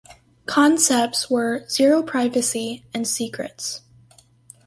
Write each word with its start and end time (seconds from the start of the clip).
Concepts 0.47 1.29
were 1.29 1.63
"Zero 1.69 2.01
privacy" 2.01 2.83
and 2.91 3.07
secrets. 3.07 3.81